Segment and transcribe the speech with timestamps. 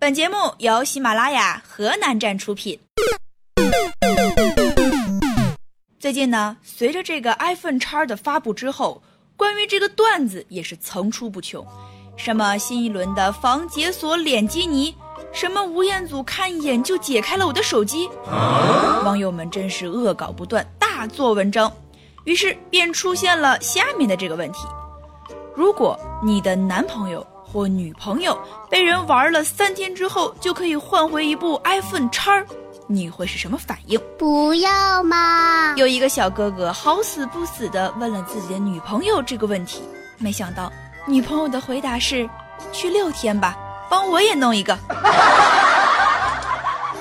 [0.00, 2.80] 本节目由喜马拉雅河南站出品。
[5.98, 9.02] 最近呢，随着这个 iPhone 叉的发布之后，
[9.36, 11.62] 关于这个段子也是层出不穷。
[12.16, 14.96] 什么新一轮的防解锁脸基尼，
[15.34, 18.08] 什么吴彦祖看一眼就解开了我的手机，
[19.04, 21.70] 网友们真是恶搞不断，大做文章。
[22.24, 24.60] 于是便出现了下面的这个问题：
[25.54, 28.38] 如果你的男朋友或女朋友
[28.68, 32.44] 被人玩了三天之后就可以换回一部 iPhone 叉，
[32.86, 34.00] 你会是什么反应？
[34.16, 35.74] 不要嘛！
[35.76, 39.82] 有一个小哥哥好死不死的问了自己的女朋友这个问题，
[40.18, 40.72] 没想到
[41.06, 42.28] 女朋友的回答是：
[42.70, 43.56] 去六天吧，
[43.88, 44.78] 帮我也弄一个。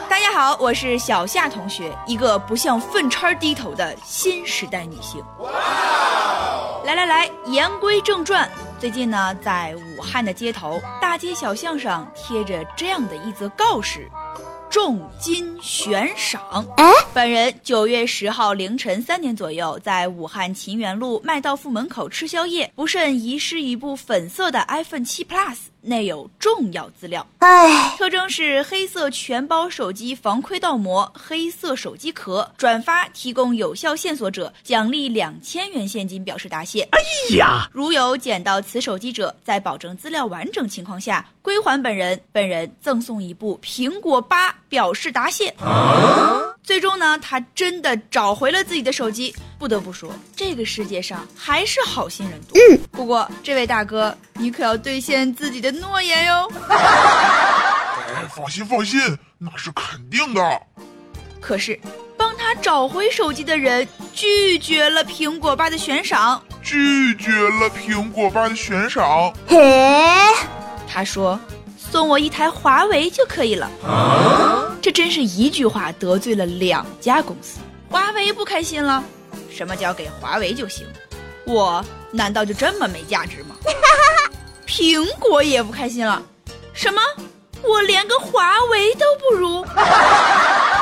[0.10, 5.24] 大家好，我是小夏同学，一个不向粪叉低头的新时代女性。
[6.86, 14.10] 来来来，言归正传，最近呢，在武汉的街头、大街小巷上贴着这样的一则告示：
[14.70, 16.66] 重金悬赏。
[16.78, 25.58] 哎，本人九月十号凌晨三点左右，在武汉秦园路麦道夫门口吃宵夜，不慎遗失一部粉色的 iPhone 7 Plus。
[25.82, 32.52] 内有重要资料，唉，特征是黑色全包手机防窥盗膜，黑色手机壳。
[32.58, 36.82] 转发提供有效线索者，奖励两千元现金，表示答谢。
[36.92, 37.00] 哎
[37.38, 45.56] 呀，如有捡到此手机者，在保证资料完整情况下归还本人，本人赠送一部苹果八，表示答谢。
[46.70, 49.36] 最终呢，他真的找回了自己的手机。
[49.58, 52.56] 不得不说，这个世界上还是好心人多。
[52.60, 56.48] 嗯，不过这位大哥，你可要兑现自己的诺言哟。
[56.70, 59.02] 哎，放心放心，
[59.40, 60.62] 那是肯定的。
[61.42, 61.80] 可是，
[62.16, 69.34] 帮他找回手机的人拒绝了苹果八的悬赏，拒绝了苹果八的悬赏。
[69.48, 69.58] 嘿，
[70.88, 71.40] 他说。
[71.92, 73.68] 送我一台华为就可以了，
[74.82, 77.60] 这真是一句话得罪了两家公司。
[77.90, 79.04] 华为不开心了，
[79.50, 80.86] 什么叫给华为就行？
[81.46, 83.56] 我难道就这么没价值吗？
[84.68, 86.22] 苹果也不开心了，
[86.74, 87.02] 什么？
[87.64, 89.66] 我连个华为都不如。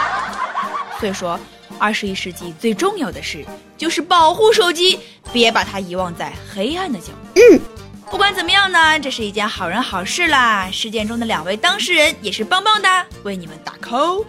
[1.00, 1.40] 所以说，
[1.80, 3.46] 二十一世纪最重要的事
[3.78, 5.00] 就是保护手机，
[5.32, 7.32] 别把它遗忘在黑暗的角落。
[7.36, 7.77] 嗯。
[8.10, 10.70] 不管怎么样呢，这是一件好人好事啦！
[10.72, 12.90] 事件中的两位当事人也是棒棒的，
[13.24, 14.26] 为你们打 call。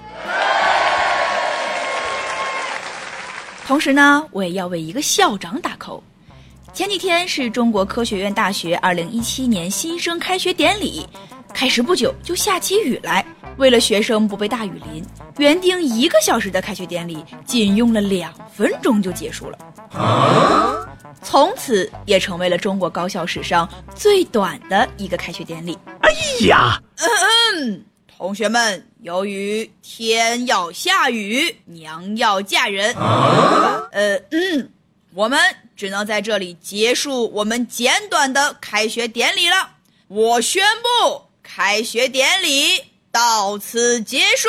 [3.66, 6.02] 同时呢，我也要为一个校长打 call。
[6.72, 11.06] 前几天是中国科学院大学二零一七年新生开学典礼，
[11.54, 13.24] 开始不久就下起雨来，
[13.58, 15.04] 为了学生不被大雨淋，
[15.38, 19.58] 原定一个小时的开学典礼仅用了两分钟就结束了。
[19.92, 20.87] 啊
[21.22, 25.78] 从此也成为了中国高校史上最短的一个开学典礼。
[26.00, 26.10] 哎
[26.46, 27.84] 呀，嗯，
[28.16, 32.94] 同学们，由于天要下雨，娘要嫁人，
[33.92, 34.70] 呃，嗯，
[35.14, 35.38] 我们
[35.76, 39.70] 只能在这里结束我们简短的开学典礼了。
[40.08, 44.48] 我宣布，开学典礼到此结束。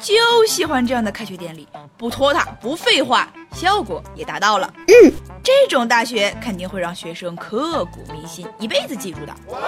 [0.00, 0.14] 就
[0.46, 1.68] 喜欢这样的开学典礼，
[1.98, 4.72] 不拖沓，不废话，效果也达到了。
[4.88, 5.12] 嗯，
[5.44, 9.34] 这种大学肯定会让学生刻骨铭心，一辈子记住的。
[9.48, 9.58] 哇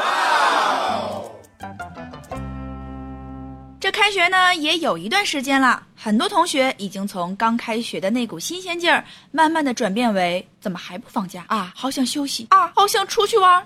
[3.78, 11.72] 这开学呢也有一段时间了，很多同学已经从刚开学的那股新鲜劲儿，慢慢的转变为怎么还不放假啊？
[11.76, 13.62] 好想休息啊，好想出去玩。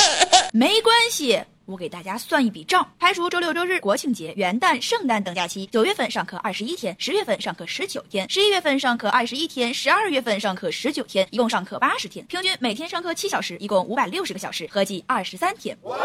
[0.52, 1.40] 没关系。
[1.70, 15.78] 我给大家算一笔账，排除周六周日、国庆节、元旦、圣诞等假期，九月份上课二十一天，十月份上课十九天，十一月份上课二十一天，十二月份上课十九天，一共上课八十天，平均每天上课七小时，一共五百六十个小时，合计二十三天。
[15.82, 15.96] 哇！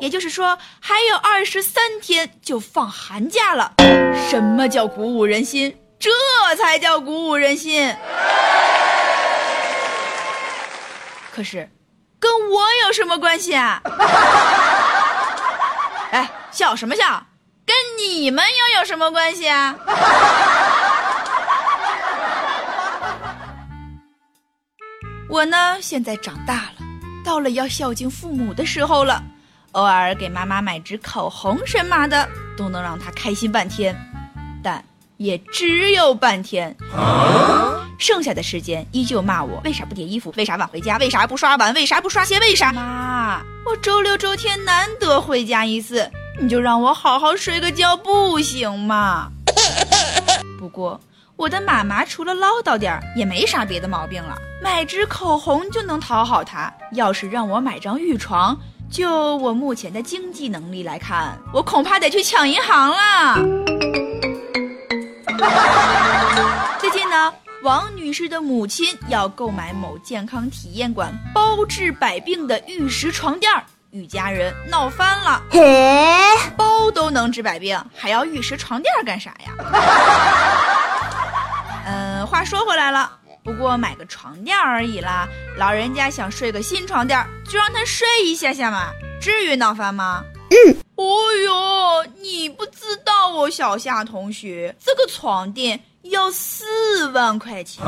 [0.00, 3.74] 也就是说，还有二十三天就放寒假了。
[4.28, 5.72] 什么叫鼓舞人心？
[6.00, 6.10] 这
[6.56, 7.94] 才叫鼓舞人心。
[11.30, 11.68] 可是。
[12.24, 13.82] 跟我有什么关系啊？
[16.10, 17.22] 哎，笑什么笑？
[17.66, 19.76] 跟你们又有什么关系啊？
[25.28, 26.76] 我呢，现在长大了，
[27.22, 29.22] 到了要孝敬父母的时候了，
[29.72, 32.26] 偶尔给妈妈买支口红什么的，
[32.56, 33.94] 都能让她开心半天，
[34.62, 34.82] 但
[35.18, 36.74] 也只有半天。
[37.98, 42.72] 剩下的时间依旧骂我为啥不叠衣服，为啥晚回家，为啥不刷碗，为啥不刷鞋，为啥？
[42.72, 46.10] 妈，我周六周天难得回家一次，
[46.40, 49.28] 你就让我好好睡个觉不行吗？
[50.58, 51.00] 不过
[51.36, 56.72] 我的妈妈除了唠叨点儿，也没啥别的毛病了，买支口红就能讨好她。
[56.92, 58.56] 要是让我买张玉床，
[58.90, 63.73] 就我目前的经济能力来看，我恐怕得去抢银行了。
[67.64, 75.42] 王女士的母亲要购买某健康体验馆包治百病的玉石床垫儿，与家人闹翻了。
[75.50, 75.58] 嘿，
[76.58, 79.54] 包都能治百病，还要玉石床垫儿干啥呀？
[81.86, 83.10] 嗯， 话说回来了，
[83.42, 85.26] 不过买个床垫而已啦，
[85.56, 90.22] 老人家想睡个新床垫儿，就让他睡一下下嘛，至于闹翻吗？
[90.50, 90.76] 嗯。
[90.96, 97.84] 哦哟，你不知道哦，小夏同学，这个床垫要四万块钱。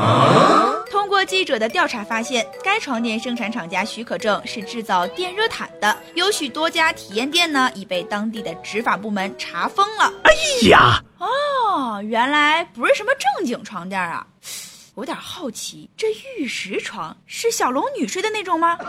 [0.89, 10.11] 通过记者的调查发现，该床垫生产厂家许可证是制造电热毯的，有许多家体验店呢已被当地的执法部门查封了。
[10.23, 10.31] 哎
[10.69, 14.25] 呀，哦，原来不是什么正经床垫啊！
[14.95, 18.77] 有点好奇，这玉石床是小龙女睡的那种吗？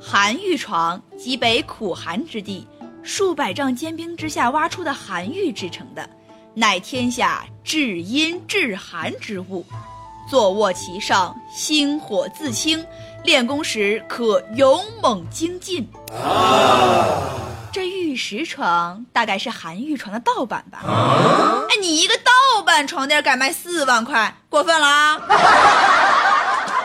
[0.00, 2.66] 寒玉床，极北苦寒之地，
[3.04, 6.10] 数百丈坚冰之下挖出的寒玉制成的，
[6.54, 9.64] 乃天下至阴至寒之物。
[10.30, 12.84] 坐卧其上，心火自清，
[13.24, 15.86] 练功时可勇猛精进。
[17.72, 20.84] 这玉石床大概是寒玉床的盗版吧？
[21.68, 25.20] 哎，你一个盗版床垫敢卖四万块，过分了啊！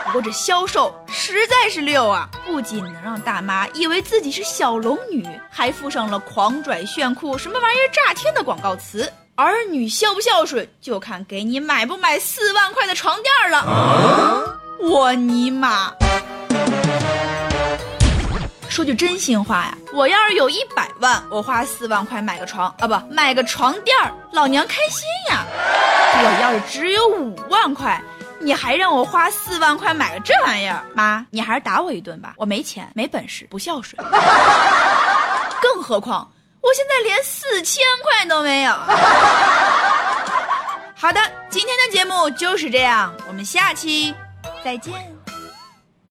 [0.06, 9.10] 不过这销售实在是溜啊，不仅能让大妈以为自己是小龙女，还附上了狂拽炫酷什么玩意儿炸天的广告词。
[9.40, 14.58] 儿女孝不孝顺，就看给你买不买四万块的床垫了。
[14.80, 15.92] 我尼玛！
[18.68, 25.46] 说句真心话呀，我要是有一百万，我花四万块买个床啊，不买个床垫儿，老娘开心呀。
[26.16, 28.02] 我要是只有五万块。
[28.40, 34.04] 你还让我花四万块买个这玩意儿，妈，你还是打我一顿吧，我没钱，没本事，不孝顺。
[35.62, 36.28] 更何况
[36.68, 38.72] 我现在连四千块都没有。
[40.94, 44.14] 好的，今天的节目就是这样，我们下期
[44.62, 45.17] 再见。